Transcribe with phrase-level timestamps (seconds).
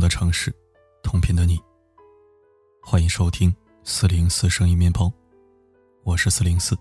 [0.00, 0.52] 的城市，
[1.02, 1.60] 同频的你。
[2.82, 3.54] 欢迎收听
[3.84, 5.12] 四零四声音面包，
[6.02, 6.74] 我是四零四。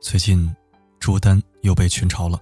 [0.00, 0.54] 最近，
[1.00, 2.40] 朱丹又被群嘲了。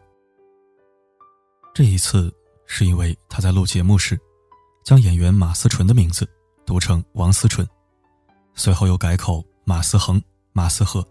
[1.75, 2.33] 这一次
[2.67, 4.21] 是因为他在录节目时，
[4.85, 6.29] 将演员马思纯的名字
[6.67, 7.67] 读成王思纯，
[8.55, 11.03] 随后又改口马思恒、马思和。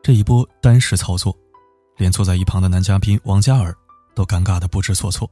[0.00, 1.36] 这一波单式操作，
[1.96, 3.76] 连坐在一旁的男嘉宾王嘉尔
[4.14, 5.28] 都尴尬的不知所措。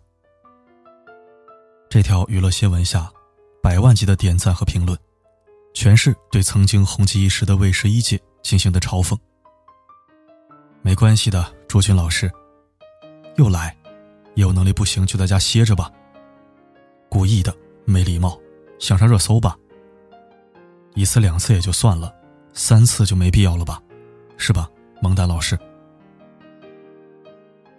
[1.94, 3.08] 这条娱乐新闻下，
[3.62, 4.98] 百万级的点赞和评论，
[5.74, 9.16] 全是对曾经红极一时的卫视一姐进行的嘲讽。
[10.82, 12.28] 没关系的，朱军老师，
[13.36, 13.76] 又来，
[14.34, 15.88] 有能力不行就在家歇着吧。
[17.08, 18.36] 故意的，没礼貌，
[18.80, 19.56] 想上热搜吧。
[20.94, 22.12] 一次两次也就算了，
[22.54, 23.80] 三次就没必要了吧。
[24.36, 24.68] 是吧，
[25.00, 25.56] 蒙丹老师？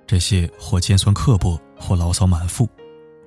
[0.08, 2.66] 这些或尖酸刻薄，或牢骚满腹，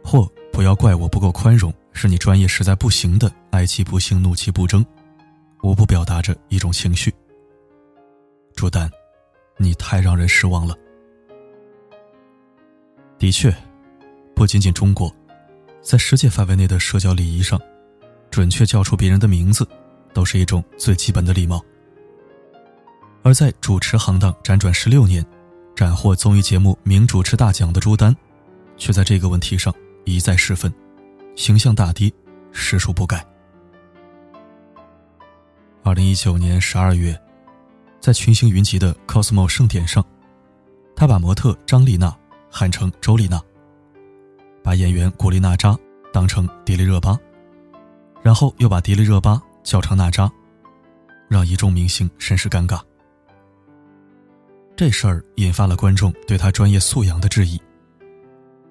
[0.09, 4.83] 或不要怪我不够宽容，是你专业实在不行的哀其不幸，怒其不争，
[5.63, 7.13] 无不表达着一种情绪。
[8.57, 8.91] 朱丹，
[9.59, 10.75] 你太让人失望了。
[13.19, 13.55] 的确，
[14.35, 15.15] 不仅仅中国，
[15.83, 17.61] 在世界范围内的社交礼仪上，
[18.31, 19.69] 准确叫出别人的名字，
[20.15, 21.63] 都是一种最基本的礼貌。
[23.23, 25.23] 而在主持行当辗转十六年，
[25.77, 28.17] 斩获综艺节目名主持大奖的朱丹，
[28.79, 29.71] 却在这个问题上
[30.09, 30.73] 一再失分，
[31.37, 32.13] 形象大跌，
[32.53, 33.23] 实属不该。
[35.83, 37.19] 二零一九年十二月，
[38.01, 40.05] 在群星云集的 cosmo 盛典上，
[40.97, 42.17] 他把模特张丽娜
[42.51, 43.41] 喊成周丽娜，
[44.63, 45.77] 把演员古力娜扎
[46.13, 47.19] 当成迪丽热巴，
[48.23, 50.31] 然后又把迪丽热巴叫成娜扎，
[51.29, 52.81] 让一众明星甚是尴尬。
[54.77, 57.61] 这事儿引发了观众对他专业素养的质疑。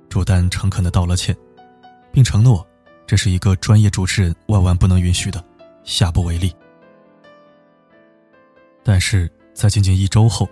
[0.10, 1.36] 朱丹诚恳的道了歉，
[2.12, 2.66] 并承诺
[3.06, 5.44] 这是一个专业主持人万万不能允许的，
[5.84, 6.54] 下不为例。
[8.84, 10.48] 但是在仅仅一周后，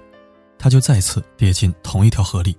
[0.58, 2.56] 他就再次跌进同一条河里。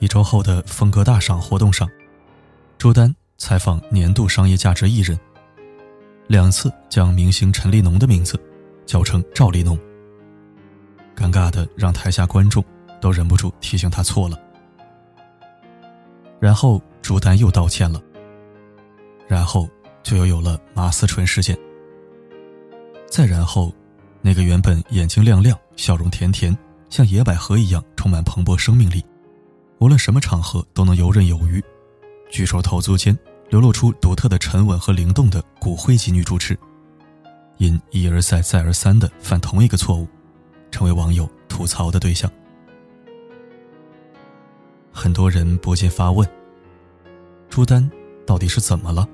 [0.00, 1.88] 一周后的风格大赏活动上，
[2.76, 5.18] 朱丹采访年度商业价值艺人，
[6.26, 8.38] 两次将明星陈立农的名字
[8.84, 9.78] 叫成赵立农。
[11.16, 12.62] 尴尬的让台下观众
[13.00, 14.36] 都忍不住提醒他错了，
[16.44, 17.98] 然后朱丹又道歉了，
[19.26, 19.66] 然后
[20.02, 21.58] 就又有了马思纯事件，
[23.06, 23.72] 再然后，
[24.20, 26.54] 那个原本眼睛亮亮、笑容甜甜、
[26.90, 29.02] 像野百合一样充满蓬勃生命力，
[29.78, 31.64] 无论什么场合都能游刃有余，
[32.30, 33.18] 举手投足间
[33.48, 36.54] 流露出独特的沉稳和灵动的骨灰级女主持，
[37.56, 40.06] 因一而再、再而三的犯同一个错误。
[40.70, 42.30] 成为网友吐槽的对象，
[44.96, 46.26] 很多人不禁发问：
[47.50, 47.90] 朱丹
[48.24, 49.06] 到底是怎么了？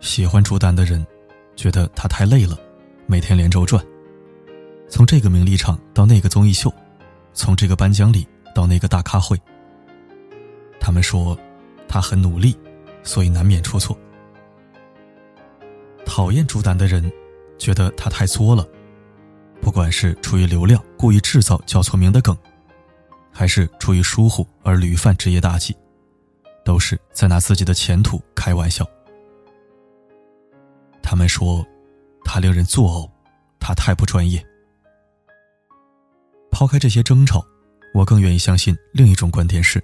[0.00, 1.06] 喜欢朱丹的人
[1.54, 2.58] 觉得他太累了，
[3.06, 3.84] 每天连轴转，
[4.88, 6.72] 从这个名利场到那个综艺秀，
[7.34, 9.38] 从这个颁奖礼到那个大咖会。
[10.80, 11.38] 他们说
[11.86, 12.56] 他很努力，
[13.02, 13.96] 所以难免出错。
[16.06, 17.12] 讨厌朱丹的人
[17.58, 18.66] 觉得他太作了。
[19.60, 22.36] 不管是出于流量故意制造叫错名的梗，
[23.32, 25.74] 还是出于疏忽而屡犯职业大忌，
[26.64, 28.86] 都是在拿自己的前途开玩笑。
[31.02, 31.66] 他们说，
[32.24, 33.10] 他令人作呕，
[33.58, 34.44] 他太不专业。
[36.50, 37.44] 抛开这些争吵，
[37.94, 39.82] 我更愿意相信另一种观点是：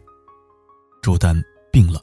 [1.03, 1.43] 朱丹
[1.73, 2.01] 病了。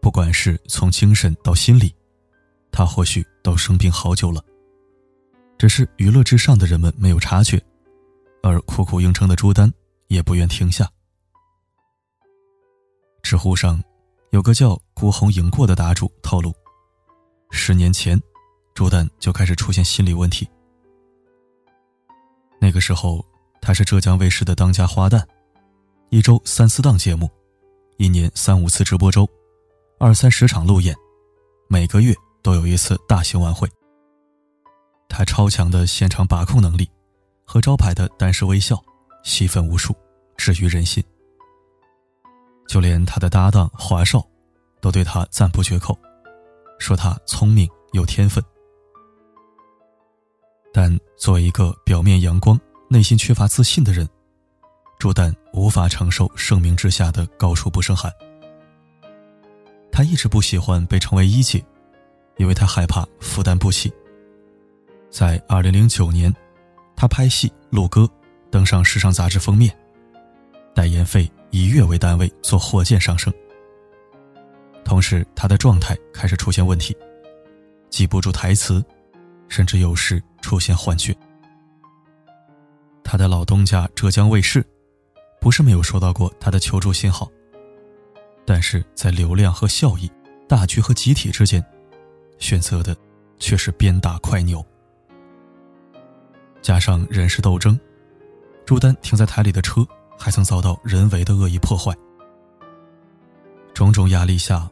[0.00, 1.94] 不管是从精神到心理，
[2.72, 4.44] 他或许都生病好久了。
[5.56, 7.62] 只是娱乐至上的人们没有察觉，
[8.42, 9.72] 而苦苦硬撑的朱丹
[10.08, 10.88] 也不愿停下。
[13.22, 13.82] 知乎上
[14.30, 16.52] 有个叫“孤鸿赢过”的答主透露，
[17.50, 18.20] 十年前，
[18.74, 20.48] 朱丹就开始出现心理问题。
[22.60, 23.24] 那个时候，
[23.60, 25.24] 他是浙江卫视的当家花旦，
[26.10, 27.30] 一周三四档节目，
[27.96, 29.28] 一年三五次直播周，
[29.98, 30.94] 二三十场路演，
[31.68, 33.68] 每个月都有一次大型晚会。
[35.08, 36.90] 他超强的现场把控能力，
[37.52, 38.82] 和招牌的单式微笑，
[39.22, 39.94] 戏份无数，
[40.38, 41.04] 治愈人心。
[42.66, 44.26] 就连他的搭档华少，
[44.80, 45.94] 都对他赞不绝口，
[46.78, 48.42] 说他聪明有天分。
[50.72, 52.58] 但作为一个表面阳光、
[52.88, 54.08] 内心缺乏自信的人，
[54.98, 58.10] 朱丹无法承受盛名之下的高处不胜寒。
[59.92, 61.62] 他一直不喜欢被称为一姐，
[62.38, 63.92] 因为他害怕负担不起。
[65.10, 66.34] 在二零零九年，
[67.02, 68.08] 他拍戏录歌，
[68.48, 69.76] 登上时尚杂志封面，
[70.72, 73.34] 代言费以月为单位做火箭上升。
[74.84, 76.96] 同时，他的状态开始出现问题，
[77.90, 78.80] 记不住台词，
[79.48, 81.12] 甚至有时出现幻觉。
[83.02, 84.64] 他的老东家浙江卫视，
[85.40, 87.28] 不是没有收到过他的求助信号，
[88.46, 90.08] 但是在流量和效益、
[90.48, 91.60] 大局和集体之间，
[92.38, 92.96] 选择的
[93.40, 94.64] 却是鞭打快牛。
[96.62, 97.78] 加上人事斗争，
[98.64, 99.84] 朱丹停在台里的车
[100.16, 101.92] 还曾遭到人为的恶意破坏。
[103.74, 104.70] 种种压力下，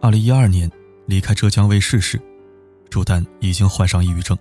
[0.00, 0.70] 二零一二年
[1.04, 2.18] 离开浙江卫视时，
[2.88, 4.36] 朱丹已经患上抑郁症。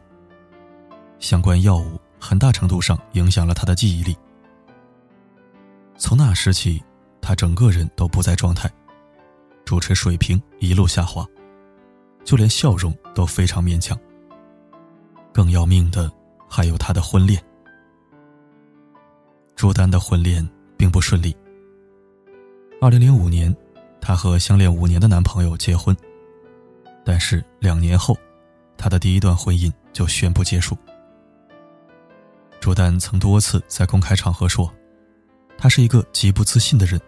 [1.20, 4.16] 相关药物很大程度上影响了他的记忆力。
[5.98, 6.82] 从那时起，
[7.20, 8.72] 他整个人都不在状态，
[9.66, 11.28] 主持水平一路下滑，
[12.24, 14.00] 就连笑容都非常勉强。
[15.34, 16.10] 更要命的。
[16.48, 17.42] 还有他的婚恋，
[19.56, 20.48] 朱丹的婚恋
[20.78, 21.36] 并不顺利。
[22.82, 23.56] 二零零五年，
[24.00, 25.96] 她和相恋五年的男朋友结婚，
[27.04, 28.18] 但是两年后，
[28.78, 30.78] 她的第一段婚姻就宣布结束。
[32.60, 34.72] 朱丹曾多次在公开场合说，
[35.58, 37.00] 他是一个极不自信的人。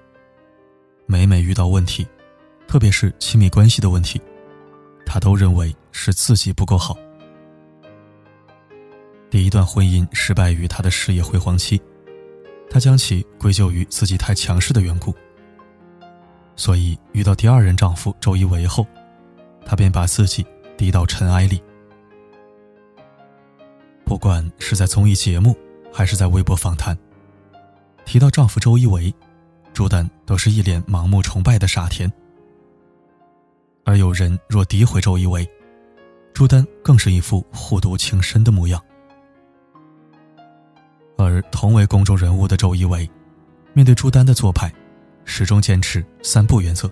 [1.06, 2.06] 每每遇到问题，
[2.68, 4.22] 特别是亲密关系的问题，
[5.06, 6.96] 他都认为是自己不够好。
[9.38, 11.80] 第一段婚姻失败于她的事业辉煌期，
[12.72, 15.14] 她将其归咎于自己太强势的缘故。
[16.56, 18.84] 所以遇到第二任丈夫周一围后，
[19.64, 20.44] 她便把自己
[20.76, 21.62] 低到尘埃里。
[24.04, 25.56] 不管是在综艺节目，
[25.94, 26.98] 还是在微博访谈，
[28.06, 29.14] 提到丈夫周一围，
[29.72, 32.12] 朱丹都是一脸盲目崇拜的傻甜。
[33.86, 35.48] 而有人若诋毁周一围，
[36.34, 38.84] 朱丹更是一副护犊情深的模样。
[41.18, 43.10] 而同为公众人物的周一围，
[43.74, 44.72] 面对朱丹的做派，
[45.26, 46.90] 始终坚持三不原则：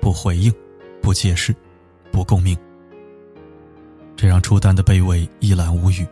[0.00, 0.52] 不回应、
[1.02, 1.54] 不解释、
[2.10, 2.56] 不共鸣。
[4.16, 6.06] 这让朱丹的卑微一览无余，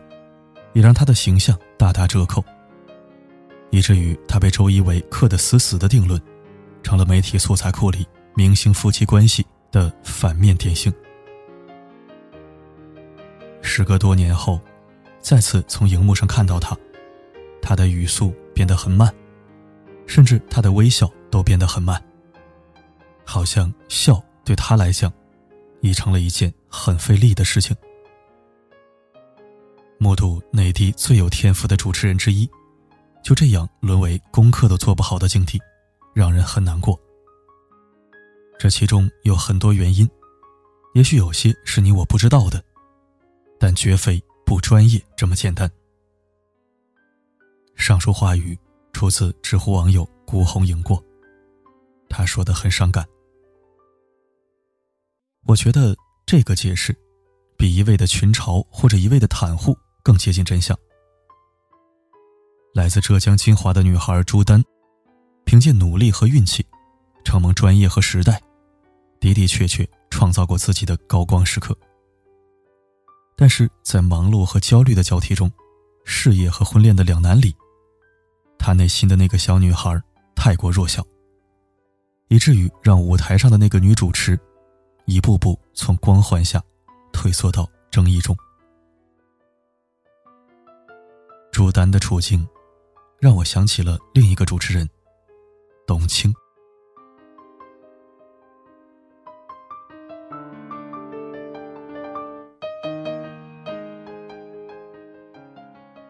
[0.73, 2.43] 也让他的形象大打折扣，
[3.71, 6.21] 以至于他被周一围刻得死死的定论，
[6.83, 8.05] 成了媒体素材库里
[8.35, 10.93] 明星夫妻关系的反面典型。
[13.63, 14.61] 时隔多年后。
[15.23, 16.77] 再次从荧幕上看到他，
[17.63, 19.11] 他的语速变得很慢，
[20.05, 21.99] 甚至他的微笑都变得很慢，
[23.23, 25.11] 好像笑对他来讲，
[25.81, 27.75] 已成了一件很费力的事情。
[29.97, 32.47] 目睹内地最有天赋的主持人之一，
[33.23, 35.57] 就这样沦为功课都做不好的境地，
[36.13, 36.99] 让人很难过。
[38.59, 40.07] 这其中有很多原因，
[40.93, 42.63] 也许有些是你我不知道的，
[43.57, 44.21] 但绝非。
[44.45, 45.71] 不专业这么简单。
[47.83, 48.57] 上述话语
[48.93, 51.03] 出自知乎网友“孤红赢过”，
[52.07, 53.05] 他说的很伤感。
[55.45, 55.93] 我觉得
[56.25, 56.97] 这个解释，
[57.57, 60.73] 比一味的群嘲或者一味的袒护更接近真相。
[62.73, 64.63] 来自浙江金华的女孩朱丹，
[65.43, 66.65] 凭借努力和运气，
[67.25, 68.41] 承蒙专业和时代，
[69.19, 71.77] 的的确确创造过自己的高光时刻。
[73.35, 75.51] 但是在忙碌和焦虑的交替中，
[76.05, 77.53] 事业和婚恋的两难里，
[78.65, 80.01] 他内心的那个小女孩
[80.37, 81.05] 太过弱小，
[82.29, 84.39] 以至于让舞台上的那个女主持，
[85.03, 86.63] 一步步从光环下
[87.11, 88.33] 退缩到争议中。
[91.51, 92.47] 朱丹的处境，
[93.19, 94.89] 让我想起了另一个主持人，
[95.85, 96.33] 董卿。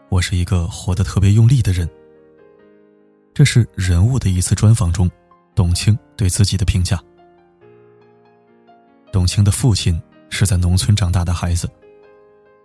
[0.10, 1.89] 我是一个活得特别用力的人。
[3.33, 5.09] 这是人物的一次专访中，
[5.55, 7.01] 董卿对自己的评价。
[9.11, 9.99] 董卿的父亲
[10.29, 11.67] 是在农村长大的孩子，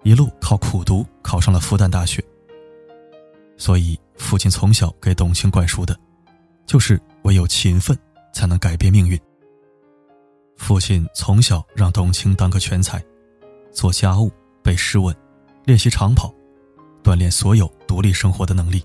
[0.03, 2.23] 一路靠苦读考上了复旦大学。
[3.57, 5.99] 所以，父亲从小给董卿灌输的，
[6.67, 7.97] 就是唯有勤奋
[8.33, 9.19] 才能改变命运。
[10.57, 13.03] 父亲从小让董卿当个全才，
[13.73, 14.31] 做家务、
[14.63, 15.15] 背诗文、
[15.65, 16.33] 练习长跑。
[17.03, 18.85] 锻炼所有独立生活的能力。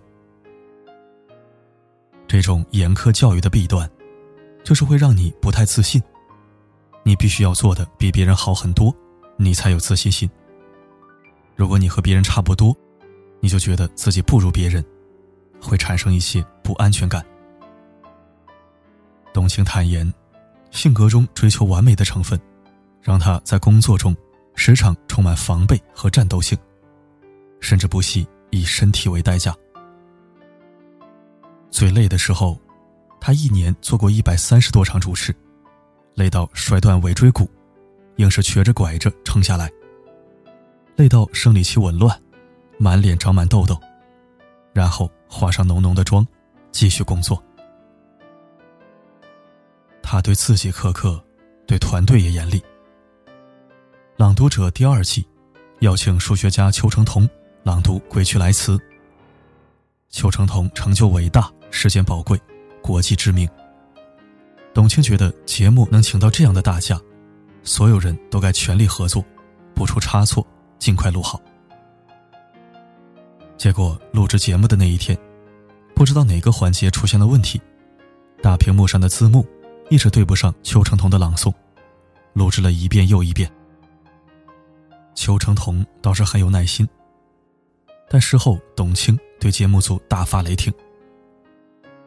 [2.33, 3.87] 这种严苛教育的弊端，
[4.63, 6.01] 就是会让你不太自信。
[7.03, 8.91] 你必须要做的比别人好很多，
[9.37, 10.27] 你才有自信心。
[11.55, 12.75] 如果你和别人差不多，
[13.39, 14.83] 你就觉得自己不如别人，
[15.61, 17.23] 会产生一些不安全感。
[19.31, 20.11] 董卿坦言，
[20.71, 22.41] 性格中追求完美的成分，
[22.99, 24.17] 让他在工作中
[24.55, 26.57] 时常充满防备和战斗性。
[27.59, 29.55] 甚至不惜以身体为代价。
[31.73, 32.55] 最累的时候，
[33.19, 35.35] 他一年做过一百三十多场主持，
[36.13, 37.49] 累到摔断尾椎骨，
[38.17, 39.71] 硬是瘸着拐着撑下来。
[40.95, 42.15] 累到生理期紊乱，
[42.77, 43.75] 满脸长满痘痘，
[44.71, 46.25] 然后化上浓浓的妆，
[46.71, 47.43] 继续工作。
[50.03, 51.19] 他对自己苛刻，
[51.65, 52.59] 对团队也严厉。
[54.15, 55.27] 《朗读者》第二季，
[55.79, 57.27] 邀请数学家邱成桐
[57.63, 58.77] 朗读《归去来辞》。
[60.11, 62.39] 邱成桐成就伟大，时间宝贵，
[62.83, 63.49] 国际知名。
[64.75, 67.01] 董卿觉得节目能请到这样的大驾，
[67.63, 69.25] 所有人都该全力合作，
[69.73, 70.45] 不出差错，
[70.77, 71.41] 尽快录好。
[73.57, 75.17] 结果录制节目的那一天，
[75.95, 77.59] 不知道哪个环节出现了问题，
[78.39, 79.43] 大屏幕上的字幕
[79.89, 81.51] 一直对不上邱成桐的朗诵，
[82.33, 83.51] 录制了一遍又一遍。
[85.15, 86.87] 邱成桐倒是很有耐心，
[88.07, 89.19] 但事后董卿。
[89.39, 90.71] 对节目组大发雷霆，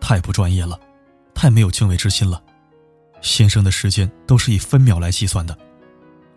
[0.00, 0.78] 太不专业了，
[1.34, 2.42] 太没有敬畏之心了。
[3.22, 5.56] 先生的时间都是以分秒来计算的，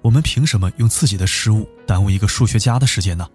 [0.01, 3.27] 我们凭什么用自己的失误耽误一个数学家的时间呢？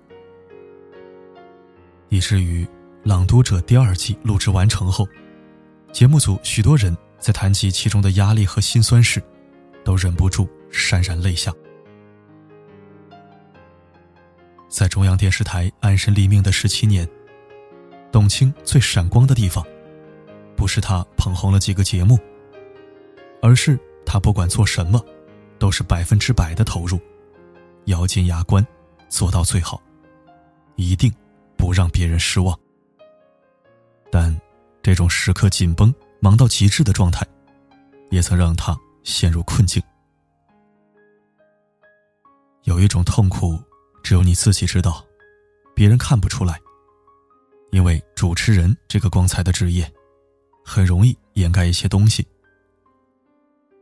[2.09, 2.65] 以至于
[3.05, 5.07] 《朗读者》第二季录制完成后，
[5.93, 9.23] 节目组许多人在谈及其中的压力和心酸时，
[9.85, 11.53] 都忍不住潸然泪下。
[14.69, 17.09] 在中央电视台安身立命的十七年。
[18.11, 19.65] 董卿最闪光的地方，
[20.65, 22.19] 不是他捧红了几个节目，
[23.43, 24.99] 而是他不管做什么，
[25.59, 26.99] 都是百分之百的投入，
[27.85, 28.67] 咬紧牙关，
[29.11, 29.79] 做到最好，
[30.77, 31.13] 一定
[31.55, 32.59] 不让别人失望。
[34.11, 34.35] 但
[34.83, 37.27] 这种时刻紧绷、忙到极致的状态，
[38.11, 39.83] 也曾让他陷入困境。
[42.63, 43.63] 有一种痛苦，
[44.03, 45.05] 只有你自己知道，
[45.75, 46.59] 别人看不出来。
[47.71, 49.93] 因为主持人这个光彩的职业，
[50.65, 52.27] 很容易掩盖一些东西。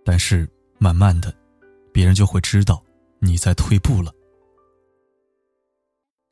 [0.05, 0.49] 但是
[0.79, 1.33] 慢慢的，
[1.93, 2.83] 别人就会知道
[3.21, 4.13] 你在退步了。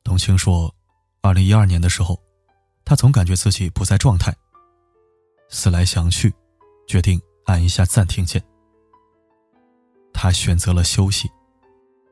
[0.03, 0.73] 董卿说，
[1.21, 2.21] 二零一二年的时候，
[2.83, 4.35] 他总感觉自己不在状态。
[5.49, 6.33] 思来想去，
[6.87, 8.43] 决定按一下暂停键。
[10.13, 11.29] 他选择了休息，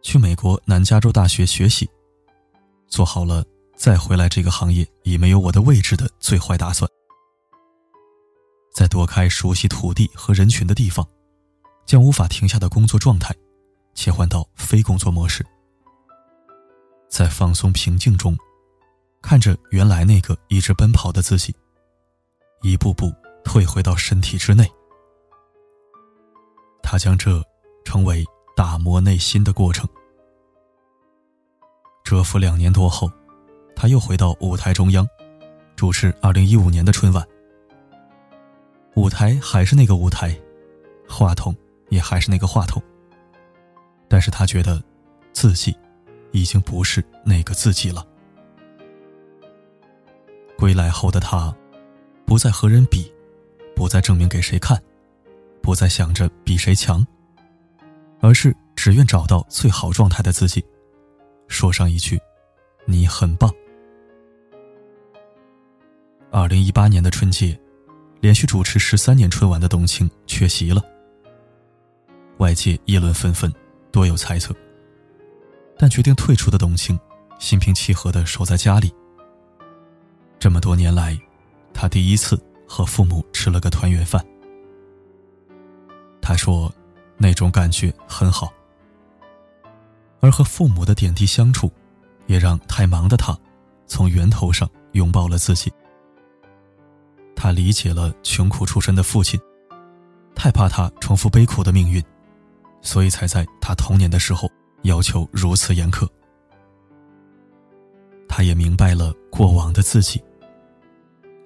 [0.02, 1.90] 去美国南加州大学学习，
[2.88, 3.44] 做好了。
[3.76, 6.90] 再回来这个行业已没有我的位置的最坏打算，
[8.74, 11.06] 在躲开熟悉土地和人群的地方，
[11.86, 13.36] 将无法停下的工作状态
[13.94, 15.46] 切换到非工作模式，
[17.10, 18.38] 在放松平静中，
[19.22, 21.56] 看着原来那个一直奔跑的自己，
[22.62, 23.12] 一步步
[23.44, 24.70] 退回到身体之内。
[26.82, 27.44] 他将这
[27.86, 29.88] 称为打磨内心的过程。
[32.04, 33.10] 蛰伏两年多后。
[33.82, 35.08] 他又回到舞台中央，
[35.78, 37.26] 主持二零一五年的春晚。
[38.96, 40.36] 舞台还是那个舞台，
[41.08, 41.56] 话筒
[41.90, 42.82] 也还是那个话筒。
[44.08, 44.82] 但是他觉得，
[45.32, 45.76] 自己
[46.32, 48.06] 已经不是那个自己了。
[50.58, 51.56] 归来后的他，
[52.26, 53.12] 不再和人比，
[53.76, 54.82] 不再证明给谁看，
[55.62, 57.06] 不再想着比谁强，
[58.20, 60.66] 而是只愿找到最好状态的自己，
[61.48, 62.20] 说上一句
[62.86, 63.50] ：“你很棒。”
[66.32, 67.60] 二零一八年的春节，
[68.22, 70.82] 连续主持十三年春晚的董卿缺席了。
[72.38, 73.54] 外界议论纷纷，
[73.92, 74.54] 多有猜测。
[75.78, 77.00] 但决定退出的董卿，
[77.40, 78.94] 心平气和的守在家里。
[80.38, 81.18] 这么多年来，
[81.74, 84.24] 他第一次和父母吃了个团圆饭。
[86.22, 86.74] 他说，
[87.18, 88.52] 那种感觉很好。
[90.20, 91.72] 而和父母的点滴相处，
[92.28, 93.38] 也让太忙的他，
[93.88, 95.72] 从源头上拥抱了自己。
[97.42, 99.40] 他理解了穷苦出身的父亲，
[100.36, 102.04] 太怕他重复悲苦的命运，
[102.82, 106.06] 所以才在他童年的时候要求如此严苛。
[108.28, 110.22] 他也明白了过往的自己，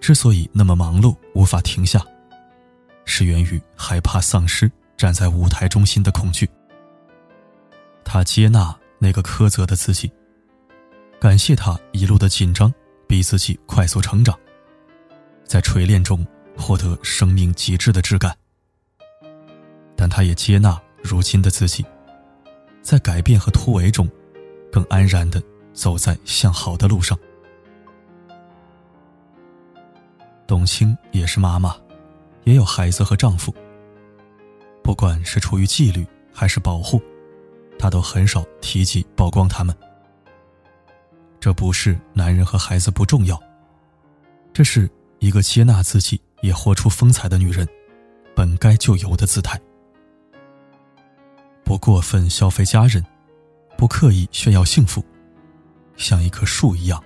[0.02, 2.04] 之所以那么忙碌无法停下，
[3.06, 6.50] 是源于害怕丧失站在舞台中心的恐惧。
[8.04, 10.12] 他接纳那个苛责的自己，
[11.22, 12.74] 感谢他一路的紧张，
[13.08, 14.36] 逼自己快速成长。
[15.46, 16.26] 在锤炼中
[16.58, 18.36] 获得生命极致的质感，
[19.96, 21.86] 但他也接纳如今的自己，
[22.82, 24.10] 在改变和突围中，
[24.72, 25.42] 更安然的
[25.74, 27.18] 走在向好的路上。
[30.48, 31.76] 董卿也是妈妈，
[32.44, 33.54] 也有孩子和丈夫。
[34.84, 37.02] 不管是出于纪律还是保护，
[37.78, 39.76] 她都很少提及曝光他们。
[41.40, 43.42] 这不是男人和孩子不重要，
[44.52, 44.90] 这是。
[45.24, 47.66] 一个接纳自己也活出风采的女人
[48.36, 49.58] 本该就有的姿态。
[51.64, 53.02] 不过分消费家人，
[53.78, 55.02] 不刻意炫耀幸福，
[55.96, 57.02] 像一棵树一样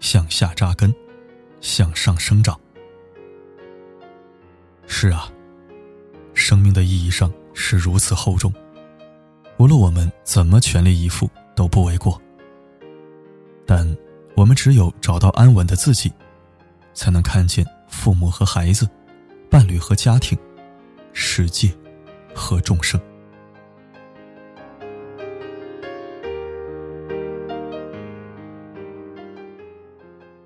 [0.00, 0.90] 向下扎根，
[1.60, 2.58] 向上生长。
[4.86, 5.30] 是啊，
[6.32, 8.50] 生命的意义上是如此厚重，
[9.58, 12.18] 无论我们怎么全力以赴都不为过。
[13.66, 13.86] 但
[14.34, 16.10] 我们只有找到安稳的自己，
[16.94, 18.88] 才能看见父母和孩子、
[19.50, 20.38] 伴侣和家庭、
[21.12, 21.72] 世界
[22.34, 23.00] 和众生。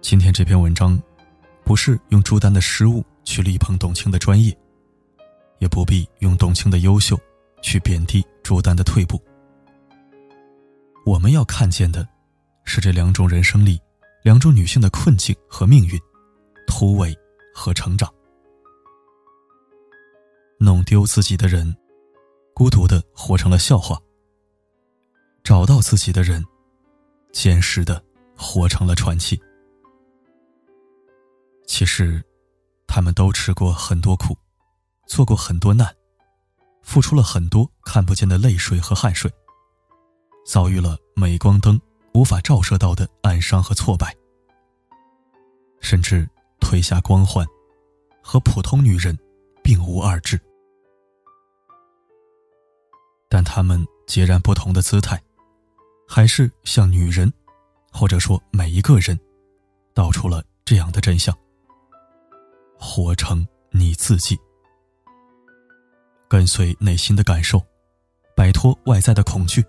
[0.01, 1.01] 今天这篇文章，
[1.65, 4.57] 不是用朱丹的失误去力捧董卿的专业，
[5.59, 7.19] 也不必用董卿的优秀
[7.63, 9.23] 去贬低朱丹的退步。
[11.05, 12.09] 我们要看见的。
[12.67, 13.79] 是这两种人生里，
[14.23, 16.01] 两种女性的困境和命运，
[16.85, 17.19] 突围
[17.55, 18.13] 和成长。
[20.59, 21.75] 弄丢自己的人，
[22.55, 23.97] 孤独的活成了笑话；
[25.43, 26.45] 找到自己的人，
[27.33, 28.05] 坚实的
[28.37, 29.41] 活成了传奇。
[31.67, 32.23] 其实，
[32.87, 34.37] 他们都吃过很多苦，
[35.07, 35.91] 做过很多难，
[36.83, 39.33] 付出了很多看不见的泪水和汗水，
[40.45, 41.81] 遭遇了镁光灯。
[42.13, 44.15] 无法照射到的暗伤和挫败，
[45.81, 46.29] 甚至
[46.65, 47.47] 褪下光环，
[48.23, 49.17] 和普通女人
[49.63, 50.41] 并无二致。
[53.29, 55.23] 但她们截然不同的姿态，
[56.09, 57.31] 还是向女人，
[57.93, 59.17] 或者说每一个人，
[59.93, 61.37] 道出了这样的真相：
[62.81, 64.41] 活成你自己，
[66.27, 67.61] 跟随内心的感受，
[68.35, 69.63] 摆脱外在的恐惧，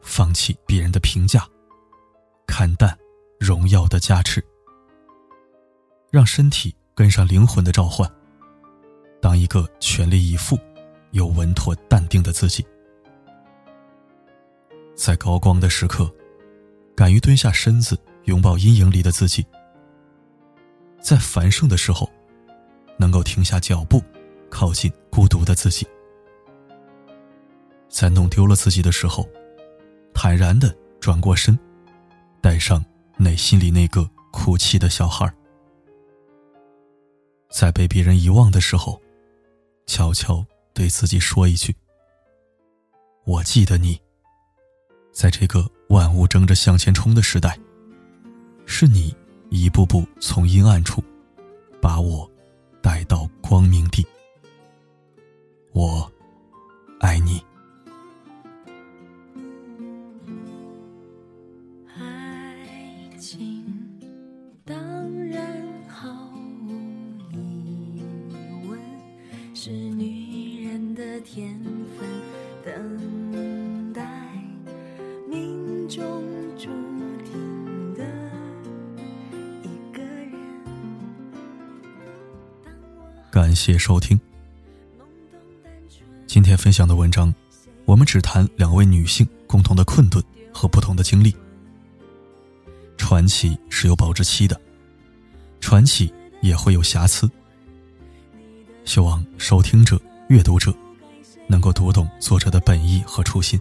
[0.00, 1.46] 放弃别人的评价。
[2.46, 2.98] 看淡
[3.38, 4.42] 荣耀的加持，
[6.16, 8.10] 让身体跟上灵魂的召唤，
[9.20, 10.58] 当一个全力以赴、
[11.10, 12.64] 又稳妥淡定的自己。
[14.94, 16.10] 在高光的时刻，
[16.96, 19.44] 敢于蹲下身子拥抱阴影里的自己；
[21.02, 22.10] 在繁盛的时候，
[22.96, 24.02] 能够停下脚步，
[24.48, 25.84] 靠近孤独的自己；
[27.90, 29.28] 在弄丢了自己的时候，
[30.14, 31.58] 坦然的转过身。
[32.40, 32.82] 带上
[33.18, 35.30] 内心里那个哭泣的小孩，
[37.56, 39.00] 在被别人遗忘的时候，
[39.86, 41.74] 悄悄对自己说一句
[43.24, 43.98] ：“我记得你。”
[45.10, 47.58] 在这个万物争着向前冲的时代，
[48.66, 49.16] 是你
[49.48, 51.02] 一步步从阴暗处
[51.80, 52.30] 把我
[52.82, 54.06] 带到光明地。
[55.72, 56.12] 我
[83.66, 84.16] 谢收听。
[86.24, 87.34] 今天分享的文章，
[87.84, 91.34] 我们只谈两位女性共同的困顿和不同的经历。
[92.96, 94.60] 传奇是有保质期的，
[95.58, 97.28] 传奇也会有瑕疵。
[98.84, 100.72] 希望收听者、阅读者
[101.48, 103.60] 能够读懂作者的本意和初心，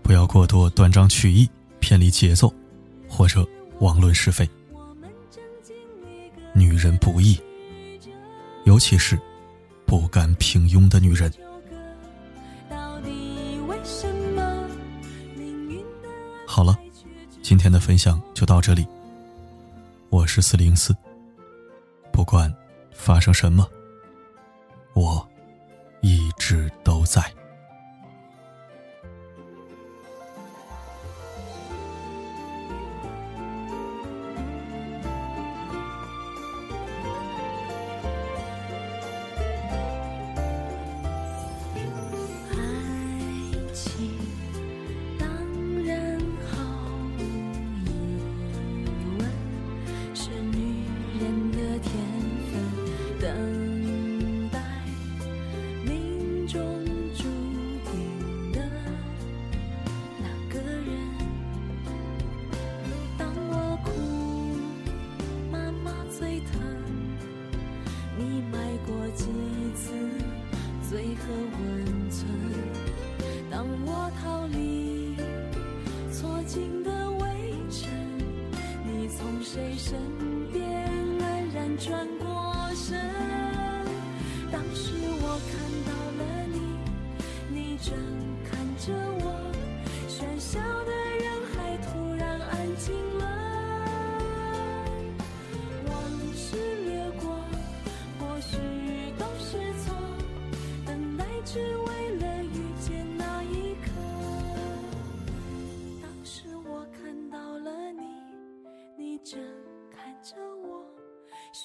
[0.00, 2.54] 不要过多断章取义、偏离节奏，
[3.08, 3.44] 或者
[3.80, 4.48] 妄论是非。
[6.54, 7.36] 女人不易。
[8.64, 9.18] 尤其是
[9.86, 11.32] 不甘平庸的女人。
[16.46, 16.78] 好了，
[17.42, 18.86] 今天的分享就到这里。
[20.08, 20.94] 我是四零四，
[22.12, 22.52] 不管
[22.92, 23.68] 发生什么，
[24.94, 25.26] 我
[26.00, 26.70] 一直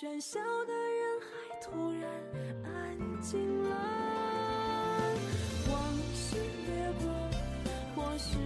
[0.05, 2.11] 喧嚣的人海突然
[2.63, 3.69] 安静了
[5.67, 6.37] 往事
[6.67, 7.11] 掠过
[7.95, 8.37] 或许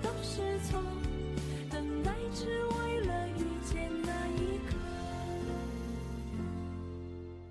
[0.00, 0.80] 都是错
[1.68, 4.76] 等待只为了遇见那一刻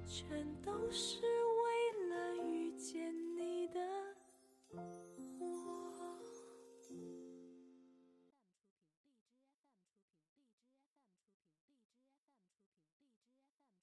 [0.07, 0.25] 全
[0.63, 3.81] 都是为了遇见你的